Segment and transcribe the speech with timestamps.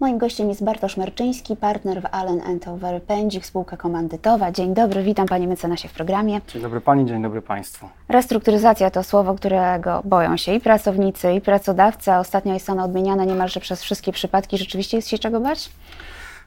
[0.00, 4.52] Moim gościem jest Bartosz Marczyński, partner w Allen Over Pędzik, spółka komandytowa.
[4.52, 6.40] Dzień dobry, witam Panie mecenasie w programie.
[6.48, 7.88] Dzień dobry Pani, dzień dobry Państwu.
[8.08, 12.12] Restrukturyzacja to słowo, którego boją się i pracownicy, i pracodawcy.
[12.12, 14.58] Ostatnio jest ona odmieniana niemalże przez wszystkie przypadki.
[14.58, 15.70] Rzeczywiście jest się czego bać?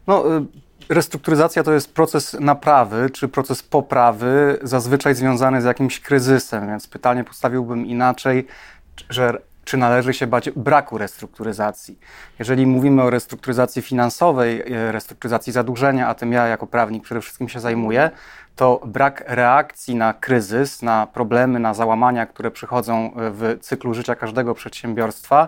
[0.07, 0.45] No, y,
[0.89, 7.23] restrukturyzacja to jest proces naprawy czy proces poprawy, zazwyczaj związany z jakimś kryzysem, więc pytanie
[7.23, 8.47] postawiłbym inaczej,
[9.09, 11.99] że czy należy się bać braku restrukturyzacji.
[12.39, 17.49] Jeżeli mówimy o restrukturyzacji finansowej, e, restrukturyzacji zadłużenia, a tym ja jako prawnik przede wszystkim
[17.49, 18.11] się zajmuję,
[18.55, 24.15] to brak reakcji na kryzys, na problemy, na załamania, które przychodzą e, w cyklu życia
[24.15, 25.47] każdego przedsiębiorstwa,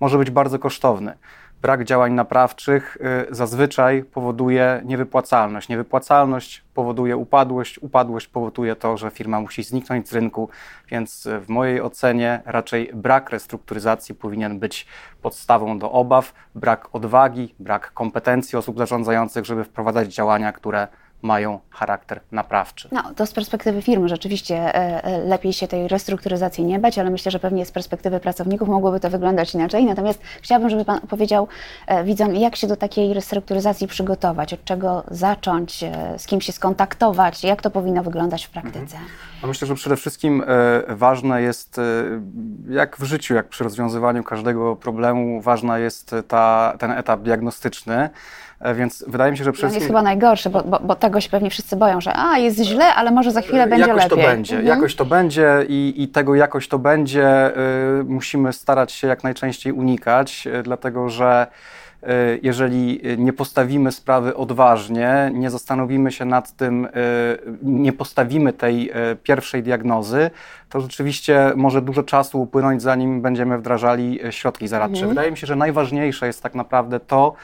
[0.00, 1.16] może być bardzo kosztowny
[1.64, 2.96] brak działań naprawczych
[3.30, 5.68] y, zazwyczaj powoduje niewypłacalność.
[5.68, 10.48] Niewypłacalność powoduje upadłość, upadłość powoduje to, że firma musi zniknąć z rynku,
[10.88, 14.86] więc y, w mojej ocenie raczej brak restrukturyzacji powinien być
[15.22, 20.88] podstawą do obaw, brak odwagi, brak kompetencji osób zarządzających, żeby wprowadzać działania, które
[21.24, 22.88] mają charakter naprawczy.
[22.92, 27.10] No, to z perspektywy firmy rzeczywiście e, e, lepiej się tej restrukturyzacji nie bać, ale
[27.10, 29.84] myślę, że pewnie z perspektywy pracowników mogłoby to wyglądać inaczej.
[29.84, 31.48] Natomiast chciałabym, żeby Pan powiedział
[31.86, 35.84] e, widzom, jak się do takiej restrukturyzacji przygotować, od czego zacząć,
[36.18, 38.96] z kim się skontaktować, jak to powinno wyglądać w praktyce.
[38.96, 39.04] Mhm.
[39.44, 40.44] Myślę, że przede wszystkim
[40.88, 41.80] ważne jest,
[42.68, 48.10] jak w życiu, jak przy rozwiązywaniu każdego problemu, ważna jest ta, ten etap diagnostyczny.
[48.60, 49.82] E, więc wydaje mi się, że przede wszystkim...
[49.82, 52.94] jest chyba najgorszy, bo, bo, bo, tego się pewnie wszyscy boją, że a, jest źle,
[52.94, 54.24] ale może za chwilę będzie jakoś lepiej.
[54.24, 54.76] To będzie, mhm.
[54.76, 57.56] Jakoś to będzie i, i tego jakoś to będzie
[58.00, 61.46] y, musimy starać się jak najczęściej unikać, y, dlatego że
[62.42, 66.88] jeżeli nie postawimy sprawy odważnie, nie zastanowimy się nad tym,
[67.62, 68.92] nie postawimy tej
[69.22, 70.30] pierwszej diagnozy,
[70.68, 74.96] to rzeczywiście może dużo czasu upłynąć, zanim będziemy wdrażali środki zaradcze.
[74.96, 75.08] Mhm.
[75.08, 77.34] Wydaje mi się, że najważniejsze jest tak naprawdę to,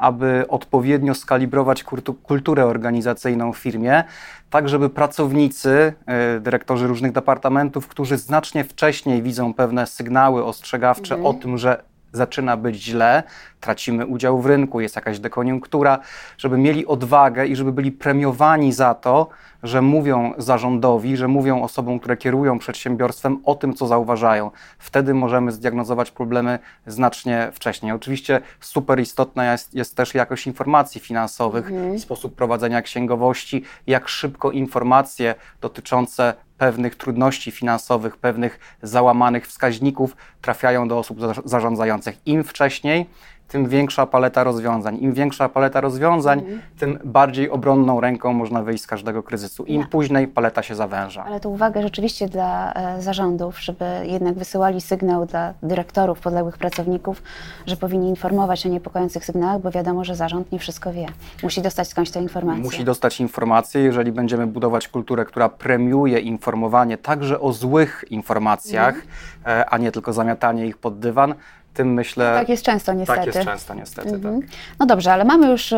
[0.00, 1.84] aby odpowiednio skalibrować
[2.22, 4.04] kulturę organizacyjną w firmie,
[4.50, 11.36] tak żeby pracownicy, e, dyrektorzy różnych departamentów, którzy znacznie wcześniej widzą pewne sygnały ostrzegawcze mhm.
[11.36, 13.22] o tym, że zaczyna być źle,
[13.60, 15.98] tracimy udział w rynku, jest jakaś dekoniunktura,
[16.38, 19.28] żeby mieli odwagę i żeby byli premiowani za to,
[19.62, 24.50] że mówią zarządowi, że mówią osobom, które kierują przedsiębiorstwem o tym, co zauważają.
[24.78, 27.92] Wtedy możemy zdiagnozować problemy znacznie wcześniej.
[27.92, 31.98] Oczywiście super istotna jest, jest też jakość informacji finansowych, mhm.
[31.98, 40.98] sposób prowadzenia księgowości, jak szybko informacje dotyczące pewnych trudności finansowych, pewnych załamanych wskaźników trafiają do
[40.98, 42.18] osób zarządzających.
[42.26, 43.06] Im wcześniej,
[43.50, 44.98] tym większa paleta rozwiązań.
[45.00, 46.60] Im większa paleta rozwiązań, mm.
[46.78, 49.64] tym bardziej obronną ręką można wyjść z każdego kryzysu.
[49.64, 51.24] Im później paleta się zawęża.
[51.24, 57.22] Ale to uwaga rzeczywiście dla e, zarządów, żeby jednak wysyłali sygnał dla dyrektorów, podległych pracowników,
[57.66, 61.06] że powinni informować o niepokojących sygnałach, bo wiadomo, że zarząd nie wszystko wie.
[61.42, 62.62] Musi dostać skądś tę informację.
[62.62, 69.64] Musi dostać informację, jeżeli będziemy budować kulturę, która premiuje informowanie także o złych informacjach, mm.
[69.70, 71.34] a nie tylko zamiatanie ich pod dywan,
[71.74, 72.32] tym myślę.
[72.38, 73.18] Tak jest często niestety.
[73.18, 74.08] Tak jest często niestety.
[74.08, 74.40] Mhm.
[74.40, 74.50] Tak.
[74.78, 75.76] No dobrze, ale mamy już y,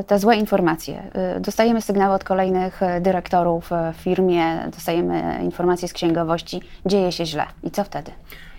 [0.00, 1.02] y, te złe informacje.
[1.36, 7.46] Y, dostajemy sygnały od kolejnych dyrektorów w firmie, dostajemy informacje z księgowości, dzieje się źle.
[7.62, 8.10] I co wtedy?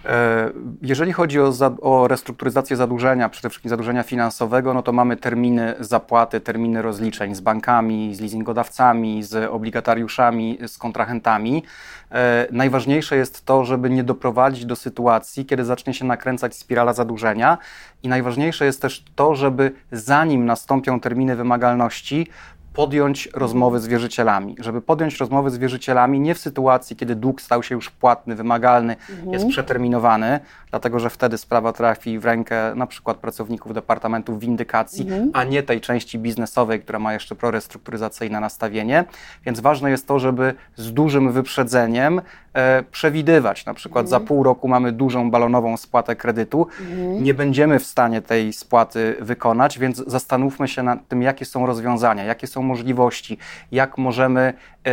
[0.06, 0.52] E,
[0.82, 5.76] jeżeli chodzi o, za, o, restrukturyzację zadłużenia, przede wszystkim zadłużenia finansowego, no to mamy terminy
[5.80, 11.64] zapłaty, terminy rozliczeń z bankami, z leasingodawcami, z obligatariuszami, z kontrahentami.
[12.12, 17.58] E, najważniejsze jest to, żeby nie doprowadzić do sytuacji, kiedy zacznie się nakręcać spirala zadłużenia
[18.04, 22.28] i najważniejsze jest też to, żeby zanim nastąpią terminy wymagalności,
[22.75, 24.56] podjąć rozmowy z wierzycielami.
[24.59, 28.96] Żeby podjąć rozmowy z wierzycielami nie w sytuacji, kiedy dług stał się już płatny, wymagalny,
[29.09, 29.34] mhm.
[29.34, 30.40] jest przeterminowany,
[30.75, 35.31] dlatego że wtedy sprawa trafi w rękę na przykład pracowników Departamentu Windykacji, mhm.
[35.34, 39.06] a nie tej części biznesowej, która ma jeszcze prorestrukturyzacyjne nastawienie.
[39.46, 42.22] Więc ważne jest to, żeby z dużym wyprzedzeniem
[42.53, 43.66] e, przewidywać.
[43.66, 44.22] Na przykład mhm.
[44.22, 46.68] za pół roku mamy dużą balonową spłatę kredytu.
[46.80, 47.24] Mhm.
[47.24, 52.23] Nie będziemy w stanie tej spłaty wykonać, więc zastanówmy się nad tym, jakie są rozwiązania,
[52.23, 53.38] jakie są możliwości,
[53.72, 54.53] jak możemy
[54.85, 54.91] e,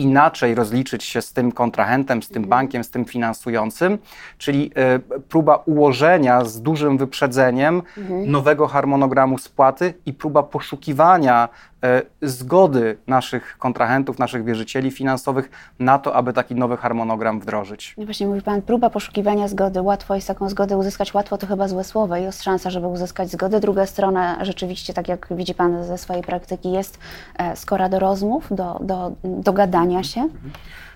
[0.00, 2.50] inaczej rozliczyć się z tym kontrahentem, z tym mhm.
[2.50, 3.98] bankiem, z tym finansującym,
[4.38, 4.70] czyli
[5.16, 8.30] y, próba ułożenia z dużym wyprzedzeniem mhm.
[8.30, 11.48] nowego harmonogramu spłaty i próba poszukiwania
[12.22, 17.94] zgody naszych kontrahentów, naszych wierzycieli finansowych na to, aby taki nowy harmonogram wdrożyć.
[17.98, 21.68] No właśnie mówi Pan, próba poszukiwania zgody, łatwo jest taką zgodę uzyskać, łatwo to chyba
[21.68, 23.60] złe słowo, jest szansa, żeby uzyskać zgodę.
[23.60, 26.98] Druga strona rzeczywiście, tak jak widzi Pan ze swojej praktyki, jest
[27.38, 30.28] e, skora do rozmów, do, do, do gadania się?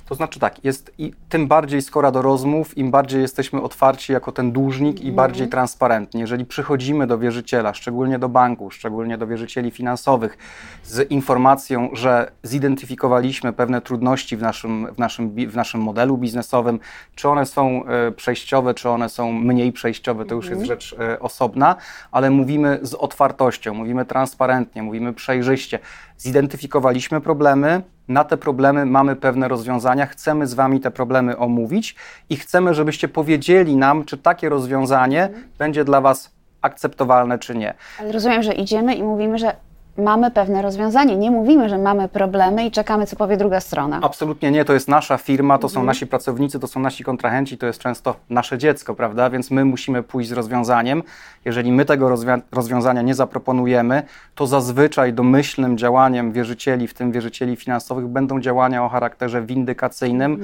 [0.06, 4.32] To znaczy tak, jest i tym bardziej skora do rozmów, im bardziej jesteśmy otwarci jako
[4.32, 6.20] ten dłużnik i bardziej transparentni.
[6.20, 10.38] Jeżeli przychodzimy do wierzyciela, szczególnie do banku, szczególnie do wierzycieli finansowych,
[10.82, 16.80] z informacją, że zidentyfikowaliśmy pewne trudności w naszym, w naszym, w naszym modelu biznesowym,
[17.14, 21.20] czy one są e, przejściowe, czy one są mniej przejściowe, to już jest rzecz e,
[21.20, 21.76] osobna,
[22.10, 25.78] ale mówimy z otwartością, mówimy transparentnie, mówimy przejrzyście.
[26.16, 31.96] Zidentyfikowaliśmy problemy, na te problemy mamy pewne rozwiązania, chcemy z Wami te problemy omówić
[32.30, 35.28] i chcemy, żebyście powiedzieli nam, czy takie rozwiązanie
[35.58, 37.74] będzie dla Was akceptowalne, czy nie.
[38.00, 39.56] Ale rozumiem, że idziemy i mówimy, że
[39.98, 41.16] mamy pewne rozwiązanie.
[41.16, 43.98] Nie mówimy, że mamy problemy i czekamy, co powie druga strona.
[44.02, 47.66] Absolutnie nie, to jest nasza firma, to są nasi pracownicy, to są nasi kontrahenci, to
[47.66, 49.30] jest często nasze dziecko, prawda?
[49.30, 51.02] Więc my musimy pójść z rozwiązaniem.
[51.44, 54.02] Jeżeli my tego rozwia- rozwiązania nie zaproponujemy,
[54.34, 60.40] to zazwyczaj domyślnym działaniem wierzycieli, w tym wierzycieli finansowych, będą działania o charakterze windykacyjnym.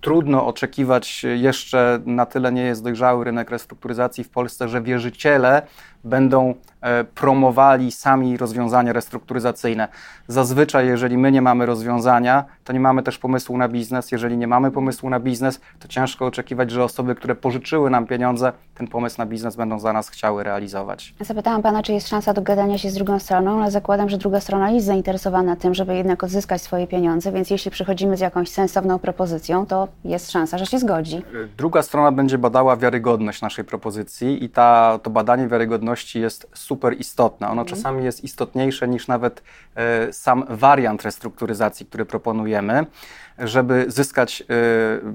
[0.00, 5.62] Trudno oczekiwać jeszcze, na tyle nie jest dojrzały rynek restrukturyzacji w Polsce, że wierzyciele
[6.04, 9.88] będą e, promowali sami rozwiązania restrukturyzacyjne.
[10.28, 14.12] Zazwyczaj, jeżeli my nie mamy rozwiązania, to nie mamy też pomysłu na biznes.
[14.12, 18.52] Jeżeli nie mamy pomysłu na biznes, to ciężko oczekiwać, że osoby, które pożyczyły nam pieniądze,
[18.74, 21.14] ten pomysł na biznes będą za nas chciały realizować.
[21.20, 24.70] Zapytałam pana, czy jest szansa dogadania się z drugą stroną, ale zakładam, że druga strona
[24.70, 29.66] jest zainteresowana tym, żeby jednak odzyskać swoje pieniądze, więc jeśli przychodzimy z jakąś sensowną propozycją,
[29.66, 31.22] to jest szansa, że się zgodzi.
[31.56, 37.48] Druga strona będzie badała wiarygodność naszej propozycji i ta, to badanie wiarygodności jest super istotne.
[37.48, 39.42] Ono czasami jest istotniejsze niż nawet
[39.74, 42.86] e, sam wariant restrukturyzacji, który proponujemy.
[43.42, 44.44] Żeby zyskać e,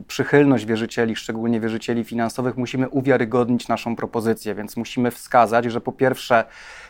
[0.07, 6.43] przychylność wierzycieli, szczególnie wierzycieli finansowych, musimy uwiarygodnić naszą propozycję, więc musimy wskazać, że po pierwsze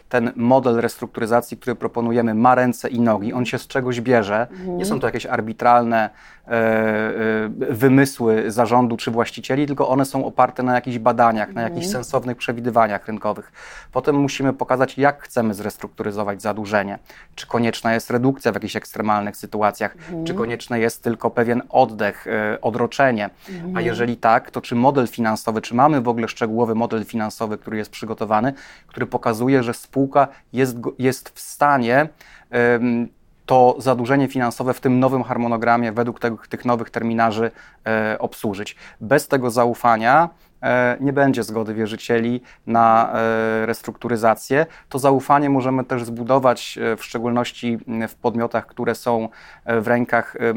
[0.10, 4.48] ten model restrukturyzacji, który proponujemy, ma ręce i nogi, on się z czegoś bierze.
[4.68, 6.10] Nie są to jakieś arbitralne
[6.48, 11.88] e, e, wymysły zarządu czy właścicieli, tylko one są oparte na jakichś badaniach, na jakichś
[11.88, 13.52] sensownych przewidywaniach rynkowych.
[13.92, 17.00] Potem musimy pokazać, jak chcemy zrestrukturyzować zadłużenie.
[17.36, 19.96] Czy konieczna jest redukcja w jakichś ekstremalnych sytuacjach,
[20.26, 23.30] czy konieczny jest tylko pewien oddech, e, odroczenie.
[23.76, 27.78] A jeżeli tak, to czy model finansowy, czy mamy w ogóle szczegółowy model finansowy, który
[27.78, 28.54] jest przygotowany,
[28.88, 32.10] który pokazuje, że spółka jest, jest w stanie
[33.48, 37.52] to zadłużenie finansowe w tym nowym harmonogramie według tego, tych nowych terminarzy
[37.86, 38.76] e, obsłużyć.
[39.02, 40.30] Bez tego zaufania
[41.00, 44.66] nie będzie zgody wierzycieli na e, restrukturyzację.
[44.90, 49.30] To zaufanie możemy też zbudować e, w szczególności w podmiotach, które są
[49.66, 50.54] e, w rękach e,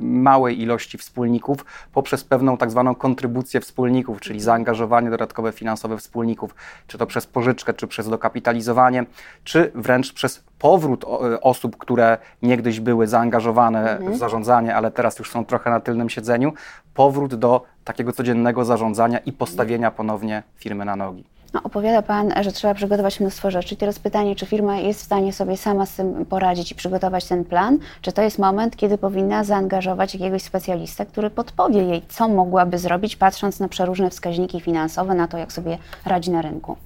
[0.00, 6.54] małej ilości wspólników poprzez pewną tak zwaną kontrybucję wspólników, czyli zaangażowanie dodatkowe finansowe wspólników,
[6.86, 9.04] czy to przez pożyczkę, czy przez dokapitalizowanie,
[9.44, 11.04] czy wręcz przez powrót
[11.40, 16.52] osób, które niegdyś były zaangażowane w zarządzanie, ale teraz już są trochę na tylnym siedzeniu,
[16.94, 21.24] powrót do takiego codziennego zarządzania i postawienia ponownie firmy na nogi.
[21.54, 23.76] No, opowiada Pan, że trzeba przygotować mnóstwo rzeczy.
[23.76, 27.44] Teraz pytanie, czy firma jest w stanie sobie sama z tym poradzić i przygotować ten
[27.44, 27.78] plan?
[28.02, 33.16] Czy to jest moment, kiedy powinna zaangażować jakiegoś specjalistę, który podpowie jej, co mogłaby zrobić,
[33.16, 36.76] patrząc na przeróżne wskaźniki finansowe, na to, jak sobie radzi na rynku?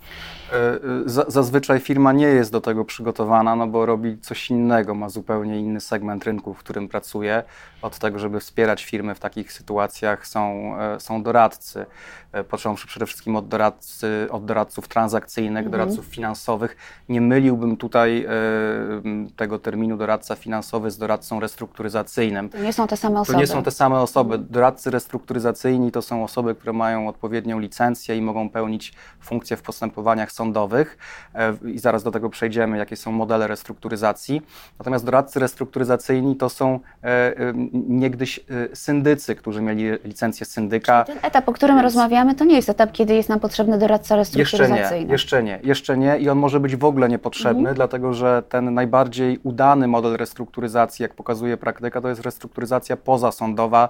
[0.53, 4.95] E, e, za- Zazwyczaj firma nie jest do tego przygotowana, no bo robi coś innego,
[4.95, 7.43] ma zupełnie inny segment rynku, w którym pracuje.
[7.83, 11.87] Od tego, żeby wspierać firmy w takich sytuacjach są, e, są doradcy,
[12.49, 16.77] począwszy przede wszystkim od, doradcy, od doradców transakcyjnych, doradców finansowych.
[17.09, 18.27] Nie myliłbym tutaj
[19.37, 22.49] tego terminu doradca finansowy z doradcą restrukturyzacyjnym.
[22.49, 23.39] To nie są te same To osoby.
[23.39, 24.39] nie są te same osoby.
[24.39, 30.33] Doradcy restrukturyzacyjni to są osoby, które mają odpowiednią licencję i mogą pełnić funkcje w postępowaniach
[30.37, 30.99] sądowych.
[31.35, 34.43] E, I zaraz do tego przejdziemy, jakie są modele restrukturyzacji.
[34.79, 38.41] Natomiast doradcy restrukturyzacyjni to są e, e, niegdyś
[38.75, 41.05] syndycy, którzy mieli licencję syndyka.
[41.05, 44.39] Ten etap, o którym rozmawiamy, to nie jest etap, kiedy jest nam potrzebny doradca Jeszcze
[44.39, 45.13] nie, restrukturyzacyjny.
[45.13, 49.39] jeszcze nie, jeszcze nie i on może być w ogóle niepotrzebny, dlatego że ten najbardziej
[49.43, 53.89] udany model restrukturyzacji, jak pokazuje praktyka, to jest restrukturyzacja pozasądowa,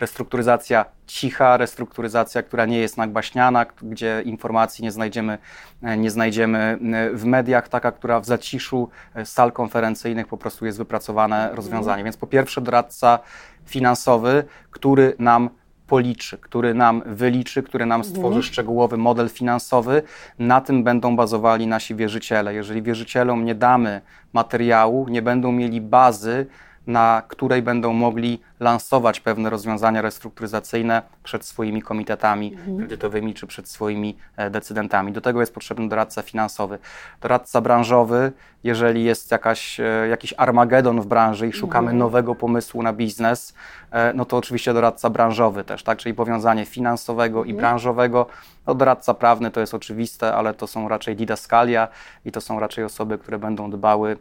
[0.00, 5.38] restrukturyzacja cicha, restrukturyzacja, która nie jest nagbaśniana, k- gdzie informacji nie znajdziemy,
[5.82, 10.66] e, nie znajdziemy e, w mediach, taka, która w zaciszu e, sal konferencyjnych po prostu
[10.66, 12.04] jest wypracowane rozwiązanie.
[12.04, 13.18] Więc po pierwsze doradca
[13.66, 15.50] finansowy, który nam
[15.86, 20.02] policzy, który nam wyliczy, który nam stworzy szczegółowy model finansowy.
[20.38, 22.54] Na tym będą bazowali nasi wierzyciele.
[22.54, 24.00] Jeżeli wierzycielom nie damy
[24.32, 26.46] materiału, nie będą mieli bazy,
[26.86, 34.16] na której będą mogli lansować pewne rozwiązania restrukturyzacyjne przed swoimi komitetami kredytowymi czy przed swoimi
[34.36, 35.12] e, decydentami.
[35.12, 36.78] Do tego jest potrzebny doradca finansowy.
[37.20, 38.32] Doradca branżowy,
[38.64, 43.54] jeżeli jest jakaś, e, jakiś armagedon w branży i szukamy nowego pomysłu na biznes,
[43.90, 45.98] e, no to oczywiście doradca branżowy też, tak?
[45.98, 48.26] czyli powiązanie finansowego i branżowego.
[48.66, 51.88] No, doradca prawny to jest oczywiste, ale to są raczej didaskalia
[52.24, 54.16] i to są raczej osoby, które będą dbały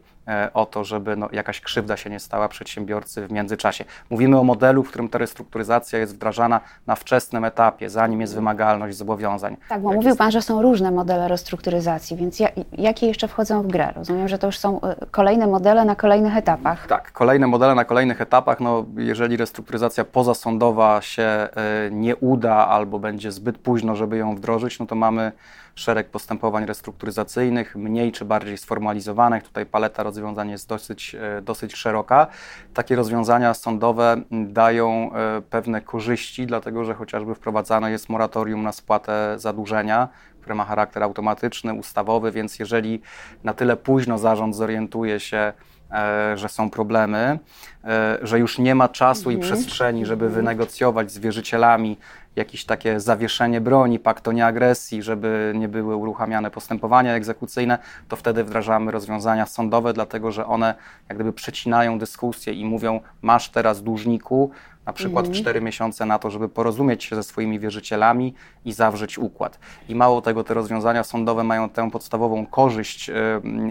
[0.54, 3.86] o to, żeby no, jakaś krzywda się nie stała przedsiębiorcy w międzyczasie.
[4.10, 8.98] Mówimy o modelu, w którym ta restrukturyzacja jest wdrażana na wczesnym etapie, zanim jest wymagalność
[8.98, 9.58] zobowiązań.
[9.70, 13.28] Tak, bo Jak mówił jest- Pan, że są różne modele restrukturyzacji, więc ja, jakie jeszcze
[13.28, 13.94] wchodzą w grę?
[13.96, 16.88] Rozumiem, że to już są e, kolejne modele na kolejnych etapach.
[16.88, 18.60] Tak, kolejne modele na kolejnych etapach.
[18.60, 21.50] No, jeżeli restrukturyzacja pozasądowa się e,
[21.92, 25.32] nie uda albo będzie zbyt późno, żeby ją wdrożyć, no to mamy
[25.76, 29.44] szereg postępowań restrukturyzacyjnych, mniej czy bardziej sformalizowanych.
[29.44, 32.28] Tutaj paleta rozwiązań jest dosyć, e, dosyć szeroka.
[32.74, 39.36] Takie rozwiązania sądowe dają e, pewne korzyści, dlatego że chociażby wprowadzane jest moratorium na spłatę
[39.40, 40.08] zadłużenia,
[40.42, 43.02] które ma charakter automatyczny, ustawowy, więc jeżeli
[43.44, 45.54] na tyle późno zarząd zorientuje się,
[45.92, 47.40] e, że są problemy,
[48.22, 51.98] że już nie ma czasu i przestrzeni, żeby wynegocjować z wierzycielami
[52.36, 57.78] jakieś takie zawieszenie broni, pakt o nieagresji, żeby nie były uruchamiane postępowania egzekucyjne,
[58.08, 60.76] to wtedy wdrażamy rozwiązania sądowe, dlatego że one
[61.10, 64.52] jak gdyby przecinają dyskusję i mówią, masz teraz dłużniku
[64.86, 68.34] na przykład cztery miesiące na to, żeby porozumieć się ze swoimi wierzycielami
[68.66, 69.60] i zawrzeć układ.
[69.90, 73.12] I mało tego, te rozwiązania sądowe mają tę podstawową korzyść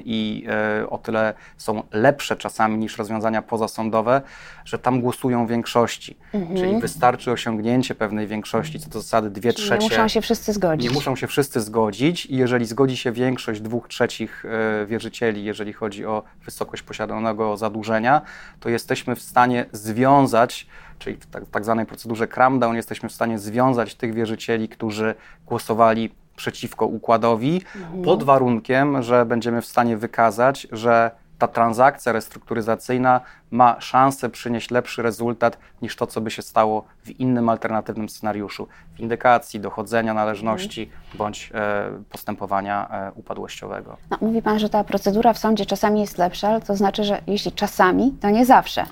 [0.05, 0.47] i
[0.83, 4.23] y, o tyle są lepsze czasami niż rozwiązania pozasądowe,
[4.65, 6.17] że tam głosują większości.
[6.57, 9.85] Czyli wystarczy osiągnięcie pewnej większości, co do zasady dwie Czyli trzecie.
[9.85, 10.89] nie muszą się wszyscy zgodzić.
[10.89, 15.73] Nie muszą się wszyscy zgodzić i jeżeli zgodzi się większość dwóch trzecich e, wierzycieli, jeżeli
[15.73, 18.23] chodzi o wysokość posiadanego zadłużenia,
[18.61, 20.67] to jesteśmy w stanie związać,
[21.05, 25.15] czyli w tak, tak zwanej procedurze cram-down, jesteśmy w stanie związać tych wierzycieli, którzy
[25.47, 27.63] głosowali przeciwko układowi,
[28.05, 33.21] pod warunkiem, że będziemy w stanie wykazać, że ta transakcja restrukturyzacyjna
[33.55, 38.69] ma szansę przynieść lepszy rezultat niż to, co by się stało w innym alternatywnym scenariuszu,
[38.99, 43.97] windykacji, dochodzenia należności bądź e, postępowania e, upadłościowego.
[44.11, 47.23] No, mówi Pan, że ta procedura w sądzie czasami jest lepsza, ale to znaczy, że
[47.27, 48.87] jeśli czasami, to nie zawsze.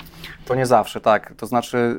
[0.45, 1.35] To nie zawsze, tak.
[1.37, 1.97] To znaczy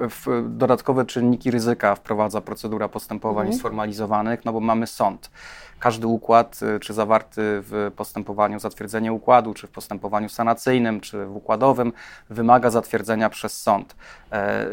[0.00, 5.30] y, w dodatkowe czynniki ryzyka wprowadza procedura postępowań sformalizowanych, no bo mamy sąd.
[5.78, 11.36] Każdy układ, y, czy zawarty w postępowaniu zatwierdzenie układu, czy w postępowaniu sanacyjnym, czy w
[11.36, 11.77] układowym,
[12.30, 13.96] wymaga zatwierdzenia przez sąd.
[14.32, 14.66] E,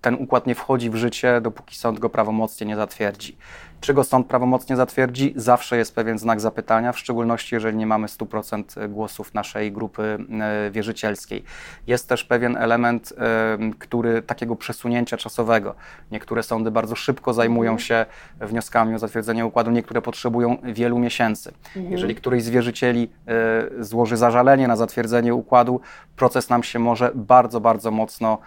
[0.00, 3.36] Ten układ nie wchodzi w życie, dopóki sąd go prawomocnie nie zatwierdzi.
[3.82, 5.32] Czy go sąd prawomocnie zatwierdzi?
[5.36, 10.70] Zawsze jest pewien znak zapytania, w szczególności jeżeli nie mamy 100% głosów naszej grupy e,
[10.70, 11.44] wierzycielskiej.
[11.86, 15.74] Jest też pewien element, e, który takiego przesunięcia czasowego.
[16.10, 18.06] Niektóre sądy bardzo szybko zajmują się
[18.40, 21.52] wnioskami o zatwierdzenie układu, niektóre potrzebują wielu miesięcy.
[21.76, 25.80] Jeżeli któryś z wierzycieli e, złoży zażalenie na zatwierdzenie układu,
[26.16, 28.38] proces nam się może bardzo, bardzo mocno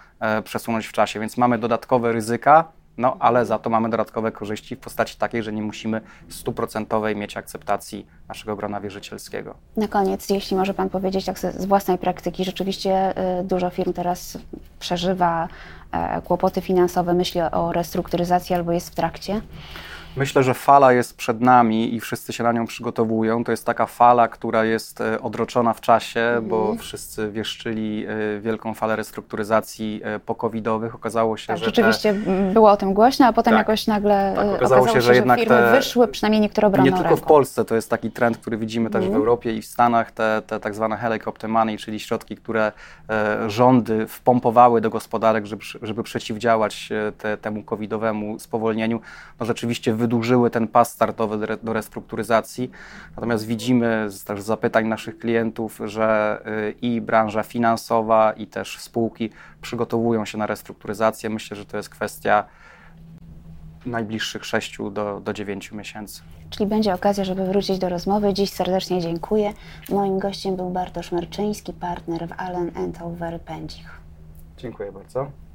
[0.44, 2.64] przesunąć w czasie, więc mamy dodatkowe ryzyka,
[2.98, 7.36] no ale za to mamy dodatkowe korzyści w postaci takiej, że nie musimy stuprocentowej mieć
[7.36, 9.54] akceptacji naszego grona wierzycielskiego.
[9.76, 14.38] Na koniec, jeśli może Pan powiedzieć tak z własnej praktyki, rzeczywiście y, dużo firm teraz
[14.78, 15.48] przeżywa
[15.92, 19.40] e, kłopoty finansowe, myśli o restrukturyzacji albo jest w trakcie.
[20.16, 23.44] Myślę, że fala jest przed nami i wszyscy się na nią przygotowują.
[23.44, 28.06] To jest taka fala, która jest e, odroczona w czasie, bo wszyscy wieszczyli
[28.36, 30.94] e, wielką falę restrukturyzacji e, pokowidowych.
[30.94, 33.58] Okazało się, Tak, że rzeczywiście m, było o tym głośno, a potem Tak.
[33.58, 36.92] jakoś nagle Tak, y, okazało się, że jednak firmy te- wyszły, przynajmniej niektóre Nie obronną
[36.96, 37.26] tylko w ręką.
[37.28, 39.20] Polsce, to jest taki trend, który widzimy też w Mhm.
[39.22, 42.72] Europie i w Stanach, te, te tak zwane helicopter money, czyli środki, które
[43.46, 49.00] rządy wpompowały do gospodarek, żeby, żeby przeciwdziałać te, temu covidowemu spowolnieniu,
[49.40, 52.70] no rzeczywiście wydłużyły ten pas startowy do, re, do restrukturyzacji.
[53.16, 58.78] Natomiast widzimy z też z zapytań naszych klientów, że e, i branża finansowa, i też
[58.78, 61.30] spółki przygotowują się na restrukturyzację.
[61.30, 62.44] Myślę, że to jest kwestia
[63.86, 66.22] najbliższych 6 do, do 9 miesięcy.
[66.50, 68.34] Czyli będzie okazja, żeby wrócić do rozmowy.
[68.34, 69.52] Dziś serdecznie dziękuję.
[69.90, 72.70] Moim gościem był Bartosz Marczyński, partner w Allen
[73.02, 74.00] Overy Pędzich.
[74.56, 75.45] Dziękuję bardzo.